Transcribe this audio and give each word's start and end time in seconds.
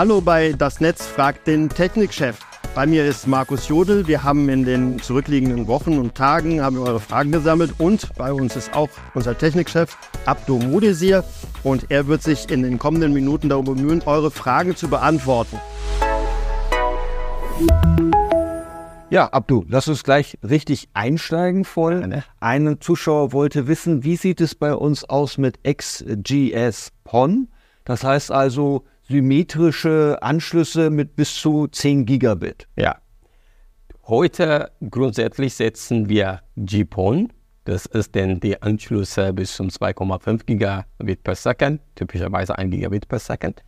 Hallo 0.00 0.22
bei 0.22 0.54
Das 0.54 0.80
Netz 0.80 1.04
fragt 1.04 1.46
den 1.46 1.68
Technikchef. 1.68 2.38
Bei 2.74 2.86
mir 2.86 3.04
ist 3.04 3.26
Markus 3.26 3.68
Jodel. 3.68 4.06
Wir 4.06 4.24
haben 4.24 4.48
in 4.48 4.64
den 4.64 4.98
zurückliegenden 4.98 5.66
Wochen 5.66 5.98
und 5.98 6.14
Tagen 6.14 6.62
haben 6.62 6.76
wir 6.76 6.84
eure 6.84 7.00
Fragen 7.00 7.32
gesammelt 7.32 7.74
und 7.76 8.08
bei 8.16 8.32
uns 8.32 8.56
ist 8.56 8.72
auch 8.72 8.88
unser 9.12 9.36
Technikchef 9.36 9.98
Abdo 10.24 10.56
Mudesir 10.56 11.22
und 11.64 11.90
er 11.90 12.06
wird 12.06 12.22
sich 12.22 12.50
in 12.50 12.62
den 12.62 12.78
kommenden 12.78 13.12
Minuten 13.12 13.50
darum 13.50 13.66
bemühen, 13.66 14.00
eure 14.06 14.30
Fragen 14.30 14.74
zu 14.74 14.88
beantworten. 14.88 15.60
Ja, 19.10 19.26
Abdu, 19.26 19.66
lass 19.68 19.86
uns 19.86 20.02
gleich 20.02 20.38
richtig 20.42 20.88
einsteigen 20.94 21.66
voll. 21.66 22.22
Ein 22.40 22.80
Zuschauer 22.80 23.34
wollte 23.34 23.66
wissen, 23.66 24.02
wie 24.02 24.16
sieht 24.16 24.40
es 24.40 24.54
bei 24.54 24.74
uns 24.74 25.04
aus 25.04 25.36
mit 25.36 25.58
XGS 25.62 26.92
PON? 27.04 27.48
Das 27.84 28.02
heißt 28.02 28.32
also 28.32 28.84
symmetrische 29.10 30.18
Anschlüsse 30.20 30.90
mit 30.90 31.16
bis 31.16 31.34
zu 31.34 31.66
10 31.66 32.06
Gigabit. 32.06 32.68
Ja. 32.76 32.96
Heute 34.06 34.70
grundsätzlich 34.88 35.54
setzen 35.54 36.08
wir 36.08 36.40
GPON. 36.56 37.32
Das 37.64 37.86
ist 37.86 38.16
dann 38.16 38.40
die 38.40 38.60
Anschlüsse 38.62 39.32
bis 39.32 39.54
zum 39.54 39.68
2,5 39.68 40.44
Gigabit 40.46 41.22
per 41.22 41.34
Second, 41.34 41.80
typischerweise 41.94 42.56
1 42.56 42.70
Gigabit 42.70 43.08
per 43.08 43.18
Second. 43.18 43.62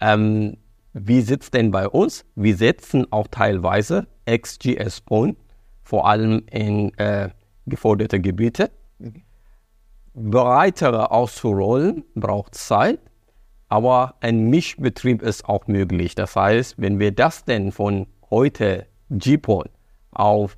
Ähm, 0.00 0.56
wie 0.92 1.20
sitzt 1.20 1.54
denn 1.54 1.70
bei 1.70 1.88
uns? 1.88 2.24
Wir 2.36 2.56
setzen 2.56 3.06
auch 3.12 3.26
teilweise 3.28 4.06
XGS-PON, 4.28 5.36
vor 5.82 6.08
allem 6.08 6.44
in 6.50 6.96
äh, 6.98 7.30
geforderte 7.66 8.20
Gebiete. 8.20 8.70
Mhm. 8.98 9.22
Breitere 10.14 11.10
auszurollen 11.10 12.04
braucht 12.14 12.54
Zeit, 12.54 13.00
aber 13.68 14.14
ein 14.20 14.50
Mischbetrieb 14.50 15.22
ist 15.22 15.48
auch 15.48 15.66
möglich. 15.66 16.14
Das 16.14 16.36
heißt, 16.36 16.74
wenn 16.78 16.98
wir 16.98 17.12
das 17.12 17.44
denn 17.44 17.72
von 17.72 18.06
heute 18.30 18.86
GPON 19.10 19.68
auf 20.12 20.56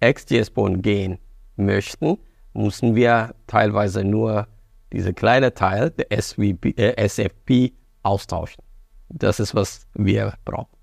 XGS-PON 0.00 0.82
gehen 0.82 1.18
möchten, 1.56 2.18
müssen 2.54 2.94
wir 2.94 3.34
teilweise 3.46 4.04
nur 4.04 4.46
diese 4.92 5.14
kleine 5.14 5.54
Teil 5.54 5.90
der 5.90 6.06
SVP, 6.20 6.70
äh, 6.76 6.96
SFP 6.96 7.72
austauschen. 8.02 8.62
Das 9.08 9.40
ist, 9.40 9.54
was 9.54 9.86
wir 9.94 10.34
brauchen. 10.44 10.76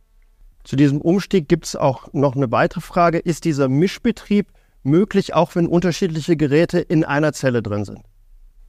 Zu 0.63 0.75
diesem 0.75 1.01
Umstieg 1.01 1.47
gibt 1.47 1.65
es 1.65 1.75
auch 1.75 2.11
noch 2.13 2.35
eine 2.35 2.51
weitere 2.51 2.81
Frage. 2.81 3.19
Ist 3.19 3.45
dieser 3.45 3.69
Mischbetrieb 3.69 4.51
möglich, 4.83 5.33
auch 5.33 5.55
wenn 5.55 5.67
unterschiedliche 5.67 6.37
Geräte 6.37 6.79
in 6.79 7.03
einer 7.03 7.33
Zelle 7.33 7.61
drin 7.61 7.85
sind? 7.85 8.01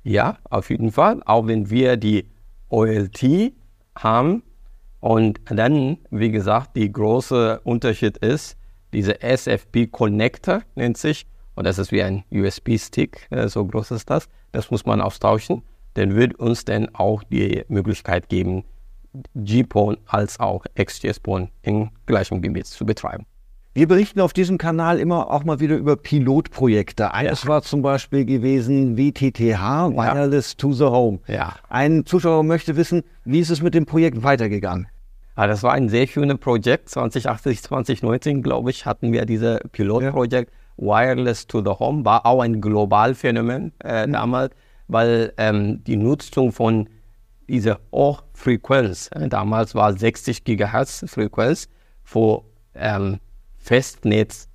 Ja, 0.03 0.39
auf 0.49 0.71
jeden 0.71 0.93
Fall. 0.93 1.23
Auch 1.27 1.47
wenn 1.47 1.69
wir 1.71 1.97
die 1.97 2.27
OLT 2.71 3.53
haben 3.95 4.43
und 5.01 5.41
dann, 5.47 5.99
wie 6.11 6.31
gesagt, 6.31 6.77
die 6.77 6.91
große 6.91 7.61
Unterschied 7.65 8.19
ist, 8.19 8.57
diese 8.93 9.23
SFP 9.23 9.87
Connector 9.87 10.63
nennt 10.75 10.99
sich, 10.99 11.27
und 11.55 11.65
das 11.67 11.79
ist 11.79 11.93
wie 11.93 12.03
ein 12.03 12.25
USB-Stick, 12.31 13.29
äh, 13.31 13.49
so 13.49 13.65
groß 13.65 13.91
ist 13.93 14.09
das. 14.09 14.29
Das 14.53 14.71
muss 14.71 14.87
man 14.87 15.01
austauschen. 15.01 15.63
Dann 15.95 16.15
wird 16.17 16.39
uns 16.39 16.65
dann 16.65 16.95
auch 16.95 17.23
die 17.25 17.65
Möglichkeit 17.69 18.29
geben, 18.29 18.65
GPON 19.35 19.99
als 20.07 20.39
auch 20.39 20.65
XGS-PON 20.77 21.51
in 21.63 21.91
gleichem 22.07 22.41
Gebiet 22.41 22.67
zu 22.67 22.87
betreiben. 22.87 23.27
Wir 23.73 23.87
berichten 23.87 24.21
auf 24.21 24.33
diesem 24.33 24.59
Kanal 24.59 24.99
immer 24.99 25.31
auch 25.31 25.45
mal 25.45 25.61
wieder 25.61 25.77
über 25.77 25.95
Pilotprojekte. 25.95 27.15
Eines 27.15 27.45
ja. 27.45 27.49
war 27.51 27.63
zum 27.63 27.83
Beispiel 27.83 28.25
gewesen 28.25 28.99
WTTH, 28.99 29.95
Wireless 29.95 30.53
ja. 30.53 30.57
to 30.59 30.73
the 30.73 30.85
Home. 30.85 31.21
Ja. 31.29 31.55
Ein 31.69 32.05
Zuschauer 32.05 32.43
möchte 32.43 32.75
wissen, 32.75 33.05
wie 33.25 33.39
ist 33.39 33.51
es 33.51 33.63
mit 33.63 33.75
dem 33.75 33.87
Projekt 33.87 34.25
weitergegangen? 34.25 34.89
Ja, 35.37 35.47
das 35.47 35.63
war 35.63 35.73
ein 35.73 35.89
sehr 35.89 36.09
schönes 36.09 36.39
Projekt. 36.39 36.89
2080, 36.89 37.63
2019, 37.63 38.43
glaube 38.43 38.71
ich, 38.71 38.87
hatten 38.87 39.13
wir 39.13 39.25
dieses 39.25 39.61
Pilotprojekt. 39.71 40.53
Wireless 40.77 41.47
to 41.47 41.63
the 41.63 41.71
Home 41.79 42.05
war 42.05 42.27
auch 42.27 42.43
ein 42.43 42.61
Globalphänomen 42.61 43.73
äh, 43.85 44.05
mhm. 44.05 44.13
damals, 44.13 44.53
weil 44.89 45.33
ähm, 45.37 45.85
die 45.85 45.97
Nutzung 45.97 46.51
von 46.51 46.89
diese 47.49 47.79
Hochfrequenz, 47.93 49.11
äh, 49.15 49.29
damals 49.29 49.77
war 49.77 49.97
60 49.97 50.43
Gigahertz 50.43 51.05
Frequenz 51.07 51.69
für 52.03 52.43
ähm, 52.75 53.21
Festnetz 53.71 54.49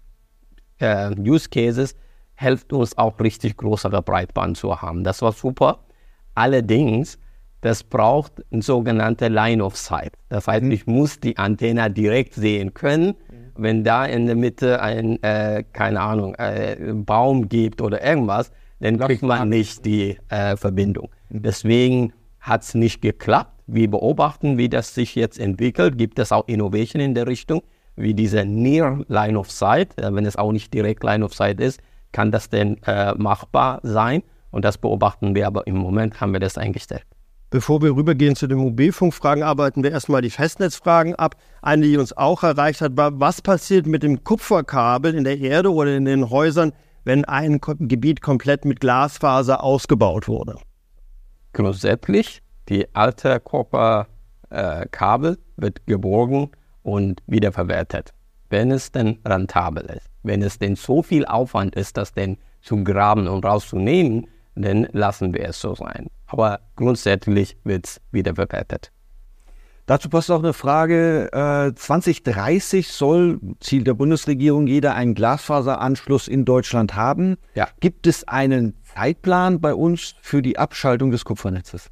äh, 0.80 1.10
Use 1.18 1.48
Cases, 1.48 1.96
hilft 2.36 2.74
uns 2.74 2.98
auch 2.98 3.18
richtig 3.22 3.56
größere 3.56 4.02
Breitband 4.02 4.58
zu 4.58 4.82
haben. 4.82 5.06
Das 5.06 5.22
war 5.22 5.32
super. 5.32 5.86
Allerdings, 6.34 7.18
das 7.62 7.82
braucht 7.82 8.44
eine 8.52 8.62
sogenannte 8.62 9.30
Line 9.30 9.64
of 9.64 9.78
Sight. 9.78 10.18
Das 10.28 10.48
heißt, 10.48 10.66
mhm. 10.66 10.72
ich 10.72 10.86
muss 10.86 11.22
die 11.22 11.38
Antenne 11.38 11.90
direkt 11.90 12.34
sehen 12.34 12.74
können. 12.74 13.08
Mhm. 13.08 13.52
Wenn 13.56 13.84
da 13.86 14.04
in 14.04 14.26
der 14.26 14.36
Mitte 14.36 14.82
ein, 14.82 15.24
äh, 15.24 15.64
keine 15.72 16.02
Ahnung, 16.02 16.36
äh, 16.36 16.76
Baum 16.94 17.48
gibt 17.48 17.82
oder 17.82 18.04
irgendwas, 18.04 18.52
dann 18.82 19.00
kriegt 19.00 19.24
man 19.24 19.48
nicht 19.48 19.86
die 19.86 20.18
äh, 20.28 20.58
Verbindung. 20.58 21.10
Mhm. 21.30 21.42
Deswegen 21.42 22.14
hat 22.42 22.64
es 22.64 22.74
nicht 22.74 23.02
geklappt. 23.02 23.62
Wir 23.66 23.90
beobachten, 23.90 24.58
wie 24.58 24.68
das 24.68 24.94
sich 24.94 25.16
jetzt 25.16 25.40
entwickelt. 25.40 25.98
Gibt 25.98 26.20
es 26.20 26.34
auch 26.34 26.50
Innovation 26.50 27.02
in 27.02 27.16
der 27.16 27.28
Richtung, 27.28 27.62
wie 27.96 28.14
diese 28.14 28.46
Near 28.46 29.04
Line 29.08 29.38
of 29.38 29.52
Sight, 29.52 29.98
äh, 30.00 30.14
wenn 30.14 30.26
es 30.26 30.36
auch 30.36 30.52
nicht 30.52 30.74
direkt 30.74 31.04
Line 31.04 31.24
of 31.24 31.34
Sight 31.34 31.60
ist, 31.60 31.80
kann 32.12 32.32
das 32.32 32.50
denn 32.50 32.82
äh, 32.84 33.14
machbar 33.16 33.80
sein? 33.84 34.24
Und 34.52 34.64
das 34.64 34.78
beobachten 34.78 35.36
wir, 35.36 35.48
aber 35.48 35.68
im 35.68 35.78
Moment 35.78 36.22
haben 36.22 36.34
wir 36.34 36.40
das 36.40 36.58
eingestellt. 36.58 37.06
Bevor 37.50 37.82
wir 37.82 37.96
rübergehen 37.96 38.36
zu 38.36 38.48
den 38.48 38.58
Mobilfunkfragen, 38.58 39.44
arbeiten 39.44 39.84
wir 39.84 39.92
erstmal 39.92 40.22
die 40.22 40.30
Festnetzfragen 40.30 41.16
ab. 41.16 41.36
Eine, 41.62 41.86
die 41.86 41.98
uns 41.98 42.16
auch 42.16 42.44
erreicht 42.44 42.82
hat, 42.82 42.98
war, 42.98 43.20
was 43.20 43.42
passiert 43.42 43.86
mit 43.86 44.04
dem 44.04 44.24
Kupferkabel 44.24 45.14
in 45.14 45.24
der 45.24 45.40
Erde 45.40 45.72
oder 45.72 45.96
in 45.96 46.06
den 46.06 46.30
Häusern, 46.30 46.74
wenn 47.04 47.24
ein 47.26 47.60
Gebiet 47.62 48.22
komplett 48.22 48.66
mit 48.66 48.80
Glasfaser 48.80 49.64
ausgebaut 49.64 50.28
wurde? 50.28 50.56
grundsätzlich 51.56 52.44
die 52.70 52.94
alte 52.94 53.40
Kupferkabel 53.40 55.34
äh, 55.34 55.38
wird 55.58 55.88
geborgen 55.88 56.52
und 56.86 57.24
wiederverwertet, 57.26 58.14
wenn 58.50 58.70
es 58.72 58.92
denn 58.92 59.18
rentabel 59.26 59.86
ist. 59.86 60.08
Wenn 60.22 60.42
es 60.44 60.60
denn 60.60 60.76
so 60.76 61.02
viel 61.02 61.26
Aufwand 61.26 61.76
ist, 61.76 61.98
das 61.98 62.14
denn 62.14 62.38
zu 62.62 62.84
graben 62.84 63.28
und 63.28 63.44
rauszunehmen, 63.44 64.28
dann 64.56 64.88
lassen 64.92 65.34
wir 65.34 65.50
es 65.50 65.60
so 65.60 65.76
sein. 65.76 66.10
Aber 66.28 66.62
grundsätzlich 66.76 67.58
wird 67.64 67.88
es 67.88 68.02
wiederverwertet. 68.12 68.92
Dazu 69.88 70.10
passt 70.10 70.32
auch 70.32 70.40
eine 70.40 70.54
Frage. 70.54 71.30
Äh, 71.32 71.76
2030 71.76 72.88
soll, 72.88 73.40
Ziel 73.60 73.84
der 73.84 73.94
Bundesregierung, 73.94 74.66
jeder 74.68 74.96
einen 74.96 75.14
Glasfaseranschluss 75.16 76.28
in 76.28 76.46
Deutschland 76.46 76.96
haben. 76.96 77.38
Ja. 77.56 77.68
Gibt 77.80 78.08
es 78.08 78.28
einen 78.28 78.76
Zeitplan 78.84 79.60
bei 79.60 79.74
uns 79.74 80.16
für 80.22 80.42
die 80.42 80.58
Abschaltung 80.58 81.12
des 81.12 81.26
Kupfernetzes? 81.26 81.90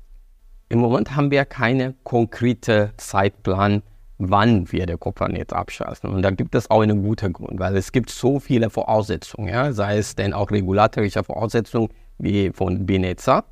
Im 0.70 0.80
Moment 0.80 1.16
haben 1.16 1.30
wir 1.30 1.46
keine 1.46 1.94
konkrete 2.04 2.94
Zeitplan, 2.98 3.84
wann 4.29 4.72
wir 4.72 4.85
das 4.85 5.00
Kupfernetz 5.00 5.53
abschalten. 5.53 6.09
Und 6.09 6.22
da 6.22 6.31
gibt 6.31 6.56
es 6.56 6.69
auch 6.69 6.81
einen 6.81 7.03
guten 7.03 7.34
Grund, 7.34 7.59
weil 7.59 7.75
es 7.78 7.91
gibt 7.91 8.09
so 8.09 8.39
viele 8.39 8.69
Voraussetzungen, 8.69 9.50
ja? 9.50 9.72
sei 9.72 9.97
es 9.97 10.16
denn 10.16 10.34
auch 10.34 10.51
regulatorische 10.51 11.23
Voraussetzungen 11.23 11.89
wie 12.17 12.51
von 12.51 12.85
BNetzA. 12.85 13.44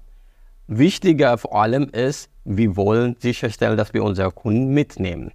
Wichtiger 0.68 1.38
vor 1.38 1.62
allem 1.62 1.90
ist, 1.90 2.30
wir 2.46 2.76
wollen 2.76 3.16
sicherstellen, 3.20 3.78
dass 3.78 3.94
wir 3.94 4.04
unsere 4.04 4.32
Kunden 4.32 4.74
mitnehmen. 4.74 5.32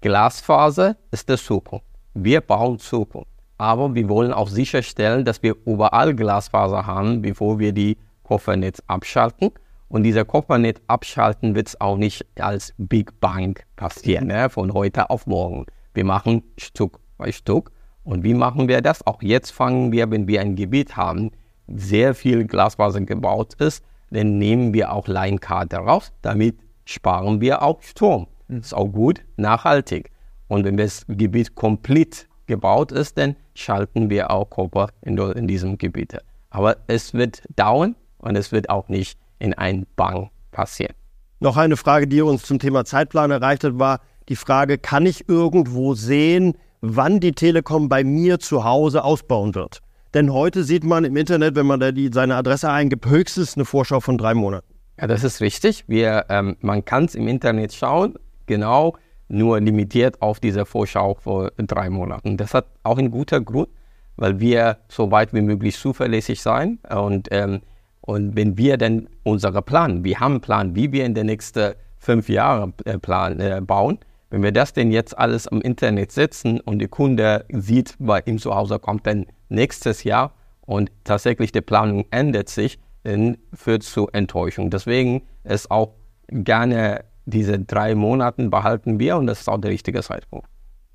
Glasfaser 0.00 0.96
ist 1.10 1.28
der 1.28 1.38
Zukunft. 1.38 1.84
Wir 2.14 2.40
bauen 2.40 2.78
Zukunft. 2.78 3.28
Aber 3.56 3.94
wir 3.94 4.08
wollen 4.08 4.32
auch 4.32 4.48
sicherstellen, 4.48 5.24
dass 5.24 5.42
wir 5.42 5.56
überall 5.66 6.14
Glasfaser 6.14 6.86
haben, 6.86 7.22
bevor 7.22 7.58
wir 7.58 7.72
die 7.72 7.98
Koffernetz 8.22 8.80
abschalten. 8.86 9.50
Und 9.88 10.02
dieser 10.02 10.24
Koffernetz 10.24 10.80
abschalten 10.86 11.54
wird 11.54 11.68
es 11.68 11.80
auch 11.80 11.96
nicht 11.96 12.26
als 12.38 12.74
Big 12.76 13.20
Bang 13.20 13.58
passieren, 13.76 14.26
ne? 14.26 14.50
von 14.50 14.74
heute 14.74 15.08
auf 15.08 15.26
morgen. 15.26 15.64
Wir 15.94 16.04
machen 16.04 16.42
Stück 16.58 17.00
bei 17.16 17.32
Stück. 17.32 17.72
Und 18.04 18.22
wie 18.22 18.34
machen 18.34 18.68
wir 18.68 18.82
das? 18.82 19.06
Auch 19.06 19.22
jetzt 19.22 19.50
fangen 19.50 19.90
wir, 19.92 20.10
wenn 20.10 20.28
wir 20.28 20.40
ein 20.40 20.56
Gebiet 20.56 20.96
haben, 20.96 21.30
sehr 21.66 22.14
viel 22.14 22.46
Glasfaser 22.46 23.00
gebaut 23.00 23.54
ist, 23.54 23.84
dann 24.10 24.38
nehmen 24.38 24.72
wir 24.72 24.92
auch 24.92 25.06
Leinkarte 25.08 25.76
raus. 25.76 26.12
Damit 26.22 26.58
sparen 26.84 27.40
wir 27.40 27.62
auch 27.62 27.82
Strom. 27.82 28.26
Mhm. 28.48 28.58
ist 28.58 28.74
auch 28.74 28.88
gut, 28.88 29.22
nachhaltig. 29.36 30.10
Und 30.48 30.64
wenn 30.64 30.76
das 30.76 31.04
Gebiet 31.08 31.54
komplett 31.54 32.26
gebaut 32.46 32.92
ist, 32.92 33.18
dann 33.18 33.36
schalten 33.54 34.08
wir 34.08 34.30
auch 34.30 34.48
Kupfer 34.48 34.88
in, 35.02 35.18
in 35.18 35.46
diesem 35.46 35.76
Gebiet. 35.76 36.18
Aber 36.50 36.76
es 36.86 37.12
wird 37.12 37.42
dauern 37.56 37.94
und 38.18 38.36
es 38.36 38.52
wird 38.52 38.70
auch 38.70 38.88
nicht 38.88 39.18
in 39.38 39.54
ein 39.54 39.86
Bang 39.96 40.30
passieren. 40.50 40.94
Noch 41.40 41.56
eine 41.56 41.76
Frage, 41.76 42.06
die 42.06 42.20
uns 42.20 42.42
zum 42.42 42.58
Thema 42.58 42.84
Zeitplan 42.84 43.30
erreicht 43.30 43.64
hat, 43.64 43.78
war 43.78 44.00
die 44.28 44.36
Frage, 44.36 44.78
kann 44.78 45.06
ich 45.06 45.28
irgendwo 45.28 45.94
sehen, 45.94 46.54
wann 46.80 47.20
die 47.20 47.32
Telekom 47.32 47.88
bei 47.88 48.04
mir 48.04 48.40
zu 48.40 48.64
Hause 48.64 49.04
ausbauen 49.04 49.54
wird? 49.54 49.80
Denn 50.14 50.32
heute 50.32 50.64
sieht 50.64 50.84
man 50.84 51.04
im 51.04 51.16
Internet, 51.16 51.54
wenn 51.54 51.66
man 51.66 51.80
da 51.80 51.92
die, 51.92 52.10
seine 52.12 52.36
Adresse 52.36 52.70
eingibt, 52.70 53.06
höchstens 53.06 53.56
eine 53.56 53.64
Vorschau 53.64 54.00
von 54.00 54.18
drei 54.18 54.34
Monaten. 54.34 54.74
Ja, 54.98 55.06
das 55.06 55.22
ist 55.22 55.40
richtig. 55.40 55.84
Wir, 55.86 56.26
ähm, 56.28 56.56
man 56.60 56.84
kann 56.84 57.04
es 57.04 57.14
im 57.14 57.28
Internet 57.28 57.72
schauen, 57.72 58.14
genau 58.46 58.96
nur 59.28 59.60
limitiert 59.60 60.20
auf 60.22 60.40
diese 60.40 60.64
Vorschau 60.64 61.14
vor 61.14 61.52
drei 61.58 61.90
Monaten. 61.90 62.36
Das 62.36 62.54
hat 62.54 62.66
auch 62.82 62.98
einen 62.98 63.10
guten 63.10 63.44
Grund, 63.44 63.68
weil 64.16 64.40
wir 64.40 64.78
so 64.88 65.10
weit 65.10 65.34
wie 65.34 65.42
möglich 65.42 65.76
zuverlässig 65.76 66.40
sein 66.40 66.78
und, 66.88 67.28
ähm, 67.30 67.60
und 68.08 68.36
wenn 68.36 68.56
wir 68.56 68.78
dann 68.78 69.06
unsere 69.22 69.60
Plan, 69.60 70.02
wir 70.02 70.18
haben 70.18 70.32
einen 70.32 70.40
Plan, 70.40 70.74
wie 70.74 70.92
wir 70.92 71.04
in 71.04 71.12
den 71.12 71.26
nächsten 71.26 71.74
fünf 71.98 72.30
Jahren 72.30 72.72
äh, 72.86 72.96
Plan 72.96 73.38
äh, 73.38 73.60
bauen, 73.60 73.98
wenn 74.30 74.42
wir 74.42 74.50
das 74.50 74.72
denn 74.72 74.90
jetzt 74.90 75.18
alles 75.18 75.46
am 75.46 75.60
Internet 75.60 76.12
setzen 76.12 76.58
und 76.60 76.78
der 76.78 76.88
Kunde 76.88 77.44
sieht, 77.50 77.96
bei 77.98 78.22
ihm 78.24 78.38
zu 78.38 78.54
Hause 78.54 78.78
kommt 78.78 79.06
dann 79.06 79.26
nächstes 79.50 80.04
Jahr 80.04 80.32
und 80.62 80.90
tatsächlich 81.04 81.52
die 81.52 81.60
Planung 81.60 82.06
ändert 82.10 82.48
sich, 82.48 82.78
dann 83.02 83.36
führt 83.52 83.82
zu 83.82 84.08
Enttäuschung. 84.08 84.70
Deswegen 84.70 85.24
ist 85.44 85.70
auch 85.70 85.92
gerne 86.30 87.04
diese 87.26 87.58
drei 87.58 87.94
Monate 87.94 88.48
behalten 88.48 88.98
wir 88.98 89.18
und 89.18 89.26
das 89.26 89.40
ist 89.40 89.50
auch 89.50 89.60
der 89.60 89.70
richtige 89.70 90.00
Zeitpunkt. 90.00 90.48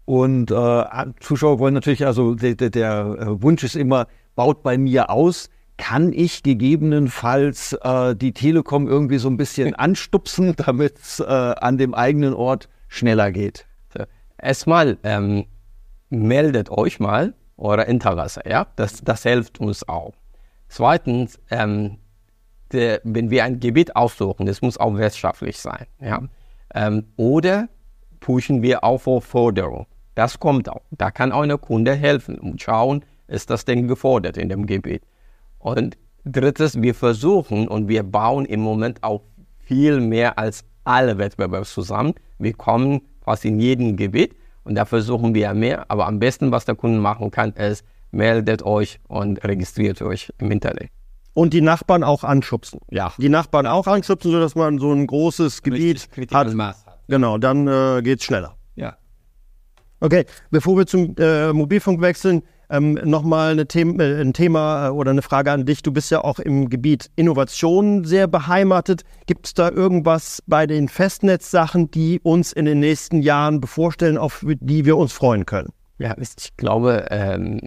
Und 0.05 0.49
äh, 0.49 0.83
Zuschauer 1.19 1.59
wollen 1.59 1.75
natürlich, 1.75 2.07
also 2.07 2.33
der, 2.33 2.55
der, 2.55 2.71
der, 2.71 3.41
Wunsch 3.43 3.63
ist 3.63 3.75
immer, 3.75 4.07
baut 4.33 4.63
bei 4.63 4.79
mir 4.79 5.11
aus. 5.11 5.51
Kann 5.77 6.13
ich 6.13 6.43
gegebenenfalls 6.43 7.73
äh, 7.81 8.15
die 8.15 8.33
Telekom 8.33 8.87
irgendwie 8.87 9.17
so 9.17 9.29
ein 9.29 9.37
bisschen 9.37 9.75
anstupsen, 9.75 10.55
damit 10.55 10.99
es 10.99 11.19
äh, 11.19 11.23
an 11.23 11.77
dem 11.77 11.93
eigenen 11.93 12.33
Ort 12.33 12.69
schneller 12.87 13.31
geht? 13.31 13.65
So. 13.95 14.03
Erstmal 14.37 14.97
ähm, 15.03 15.45
meldet 16.09 16.69
euch 16.69 16.99
mal 16.99 17.33
euer 17.57 17.85
Interesse, 17.85 18.41
ja, 18.45 18.67
das, 18.75 19.01
das 19.03 19.23
hilft 19.23 19.59
uns 19.59 19.87
auch. 19.87 20.13
Zweitens, 20.67 21.39
ähm, 21.49 21.97
der, 22.71 22.99
wenn 23.03 23.29
wir 23.29 23.43
ein 23.43 23.59
Gebiet 23.59 23.95
aussuchen, 23.95 24.45
das 24.45 24.61
muss 24.61 24.77
auch 24.77 24.95
wirtschaftlich 24.95 25.59
sein, 25.59 25.85
ja, 25.99 26.23
ähm, 26.73 27.05
oder 27.15 27.69
pushen 28.19 28.61
wir 28.61 28.83
auch 28.83 28.99
vor 28.99 29.21
Förderung. 29.21 29.85
Das 30.15 30.39
kommt 30.39 30.69
auch. 30.69 30.81
Da 30.91 31.11
kann 31.11 31.31
auch 31.31 31.41
ein 31.41 31.61
Kunde 31.61 31.93
helfen 31.93 32.37
und 32.37 32.61
schauen, 32.61 33.03
ist 33.27 33.49
das 33.49 33.65
denn 33.65 33.87
gefordert 33.87 34.37
in 34.37 34.49
dem 34.49 34.65
Gebiet. 34.65 35.03
Und 35.63 35.97
drittens, 36.25 36.81
wir 36.81 36.93
versuchen 36.93 37.69
und 37.69 37.87
wir 37.87 38.03
bauen 38.03 38.43
im 38.45 38.59
Moment 38.59 39.01
auch 39.01 39.21
viel 39.63 40.01
mehr 40.01 40.37
als 40.37 40.65
alle 40.83 41.17
Wettbewerber 41.17 41.63
zusammen. 41.63 42.15
Wir 42.37 42.51
kommen 42.51 43.01
fast 43.21 43.45
in 43.45 43.61
jedem 43.61 43.95
Gebiet 43.95 44.35
und 44.65 44.75
da 44.75 44.83
versuchen 44.83 45.33
wir 45.33 45.53
mehr. 45.53 45.89
Aber 45.89 46.05
am 46.05 46.19
besten, 46.19 46.51
was 46.51 46.65
der 46.65 46.75
Kunde 46.75 46.99
machen 46.99 47.31
kann, 47.31 47.53
ist, 47.53 47.85
meldet 48.11 48.61
euch 48.63 48.99
und 49.07 49.41
registriert 49.45 50.01
euch 50.01 50.33
im 50.37 50.51
Internet. 50.51 50.89
Und 51.33 51.53
die 51.53 51.61
Nachbarn 51.61 52.03
auch 52.03 52.25
anschubsen. 52.25 52.81
Ja. 52.91 53.13
Die 53.17 53.29
Nachbarn 53.29 53.65
auch 53.65 53.87
anschubsen, 53.87 54.31
sodass 54.31 54.55
man 54.55 54.79
so 54.79 54.91
ein 54.91 55.07
großes 55.07 55.63
Gebiet 55.63 56.09
hat. 56.33 56.53
Maß 56.53 56.85
hat. 56.85 56.99
Genau, 57.07 57.37
dann 57.37 57.69
äh, 57.69 58.01
geht 58.03 58.19
es 58.19 58.25
schneller. 58.25 58.57
Ja. 58.75 58.97
Okay, 60.01 60.25
bevor 60.51 60.75
wir 60.77 60.85
zum 60.85 61.15
äh, 61.17 61.53
Mobilfunk 61.53 62.01
wechseln, 62.01 62.43
ähm, 62.73 62.99
Nochmal 63.03 63.55
The 63.55 63.81
äh, 63.81 64.21
ein 64.21 64.33
Thema 64.33 64.87
äh, 64.87 64.89
oder 64.89 65.11
eine 65.11 65.21
Frage 65.21 65.51
an 65.51 65.65
dich. 65.65 65.83
Du 65.83 65.91
bist 65.91 66.09
ja 66.11 66.23
auch 66.23 66.39
im 66.39 66.69
Gebiet 66.69 67.11
Innovation 67.15 68.03
sehr 68.03 68.27
beheimatet. 68.27 69.03
Gibt 69.27 69.45
es 69.45 69.53
da 69.53 69.69
irgendwas 69.69 70.41
bei 70.47 70.65
den 70.65 70.89
Festnetzsachen, 70.89 71.91
die 71.91 72.19
uns 72.21 72.51
in 72.51 72.65
den 72.65 72.79
nächsten 72.79 73.21
Jahren 73.21 73.61
bevorstellen, 73.61 74.17
auf 74.17 74.43
die 74.43 74.85
wir 74.85 74.97
uns 74.97 75.13
freuen 75.13 75.45
können? 75.45 75.69
Ja, 75.99 76.15
ich 76.17 76.57
glaube, 76.57 77.05
ähm, 77.11 77.59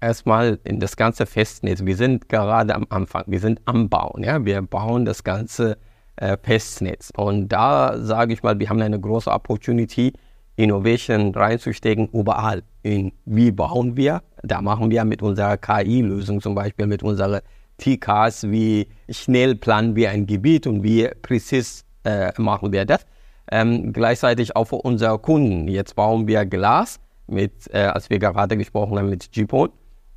erstmal 0.00 0.60
in 0.64 0.78
das 0.78 0.96
ganze 0.96 1.26
Festnetz. 1.26 1.84
Wir 1.84 1.96
sind 1.96 2.28
gerade 2.28 2.74
am 2.74 2.86
Anfang, 2.90 3.24
wir 3.26 3.40
sind 3.40 3.60
am 3.64 3.88
Bauen. 3.88 4.22
Ja? 4.22 4.44
Wir 4.44 4.62
bauen 4.62 5.04
das 5.04 5.24
ganze 5.24 5.78
äh, 6.16 6.36
Festnetz. 6.40 7.12
Und 7.16 7.48
da 7.48 7.98
sage 7.98 8.32
ich 8.32 8.42
mal, 8.42 8.58
wir 8.58 8.68
haben 8.68 8.80
eine 8.80 9.00
große 9.00 9.30
Opportunity, 9.30 10.12
Innovation 10.56 11.34
reinzustecken, 11.34 12.08
überall. 12.12 12.62
In 12.82 13.12
wie 13.24 13.50
bauen 13.50 13.96
wir? 13.96 14.22
Da 14.42 14.62
machen 14.62 14.90
wir 14.90 15.04
mit 15.04 15.22
unserer 15.22 15.56
KI-Lösung 15.56 16.40
zum 16.40 16.54
Beispiel, 16.54 16.86
mit 16.86 17.02
unseren 17.02 17.40
TCAS, 17.78 18.50
wie 18.50 18.88
schnell 19.10 19.54
planen 19.54 19.96
wir 19.96 20.10
ein 20.10 20.26
Gebiet 20.26 20.66
und 20.66 20.82
wie 20.82 21.08
präzise 21.22 21.84
äh, 22.04 22.32
machen 22.38 22.72
wir 22.72 22.84
das. 22.84 23.04
Ähm, 23.50 23.92
gleichzeitig 23.92 24.56
auch 24.56 24.64
für 24.64 24.76
unsere 24.76 25.18
Kunden. 25.18 25.68
Jetzt 25.68 25.94
bauen 25.94 26.26
wir 26.26 26.46
Glas, 26.46 26.98
mit, 27.26 27.52
äh, 27.72 27.78
als 27.80 28.10
wir 28.10 28.18
gerade 28.18 28.56
gesprochen 28.56 28.98
haben 28.98 29.10
mit 29.10 29.30
GPON. 29.30 29.70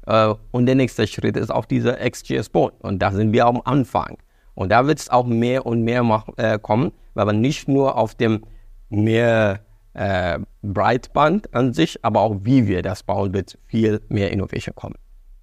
Äh, 0.08 0.34
und 0.52 0.66
der 0.66 0.76
nächste 0.76 1.06
Schritt 1.06 1.38
ist 1.38 1.52
auch 1.52 1.66
dieser 1.66 1.98
XGS-Board. 1.98 2.76
Und 2.82 3.00
da 3.00 3.12
sind 3.12 3.34
wir 3.34 3.46
am 3.46 3.62
Anfang. 3.66 4.18
Und 4.56 4.72
da 4.72 4.88
wird 4.88 5.00
es 5.00 5.10
auch 5.10 5.26
mehr 5.26 5.66
und 5.66 5.84
mehr 5.84 6.04
mach, 6.04 6.28
äh, 6.38 6.58
kommen, 6.60 6.92
weil 7.14 7.26
man 7.26 7.42
nicht 7.42 7.68
nur 7.68 7.98
auf 7.98 8.16
dem 8.16 8.44
mehr 8.90 9.60
äh, 10.00 10.40
Breitband 10.62 11.54
an 11.54 11.74
sich, 11.74 12.04
aber 12.06 12.22
auch 12.22 12.38
wie 12.44 12.68
wir 12.68 12.82
das 12.82 13.04
bauen, 13.04 13.34
wird 13.34 13.60
viel 13.68 14.02
mehr 14.08 14.32
Innovation 14.32 14.74
kommen. 14.74 14.96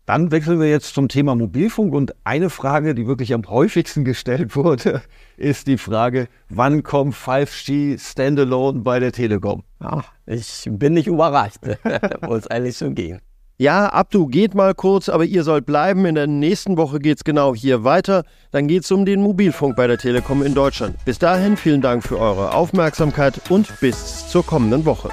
Dann 0.07 0.31
wechseln 0.31 0.61
wir 0.61 0.71
jetzt 0.71 0.95
zum 0.95 1.09
Thema 1.09 1.35
Mobilfunk 1.35 1.93
und 1.93 2.15
eine 2.25 2.49
Frage, 2.49 2.95
die 2.95 3.07
wirklich 3.07 3.35
am 3.35 3.43
häufigsten 3.47 4.05
gestellt 4.05 4.57
wurde, 4.57 5.03
ist 5.37 5.67
die 5.67 5.77
Frage, 5.77 6.29
wann 6.49 6.83
kommt 6.83 7.15
5G 7.15 7.99
Standalone 8.01 8.81
bei 8.81 8.99
der 8.99 9.13
Telekom? 9.13 9.63
Ach, 9.81 10.11
ich 10.25 10.67
bin 10.71 10.95
nicht 10.95 11.09
überrascht, 11.09 11.59
muss 12.23 12.47
eigentlich 12.47 12.79
schon 12.79 12.95
gehen. 12.95 13.21
Ja, 13.59 13.87
Abdu 13.87 14.27
geht 14.27 14.55
mal 14.55 14.75
kurz, 14.75 15.09
aber 15.09 15.25
ihr 15.25 15.43
sollt 15.43 15.65
bleiben. 15.65 16.05
In 16.05 16.15
der 16.15 16.27
nächsten 16.27 16.77
Woche 16.77 16.99
geht 16.99 17.17
es 17.17 17.25
genau 17.25 17.55
hier 17.55 17.85
weiter. 17.85 18.25
Dann 18.51 18.69
geht 18.69 18.85
es 18.85 18.93
um 18.93 19.07
den 19.07 19.23
Mobilfunk 19.23 19.77
bei 19.77 19.87
der 19.87 19.97
Telekom 19.97 20.43
in 20.43 20.55
Deutschland. 20.55 21.03
Bis 21.07 21.19
dahin 21.19 21.57
vielen 21.57 21.81
Dank 21.81 22.05
für 22.05 22.19
eure 22.19 22.53
Aufmerksamkeit 22.53 23.51
und 23.51 23.81
bis 23.81 24.29
zur 24.29 24.45
kommenden 24.45 24.85
Woche. 24.85 25.09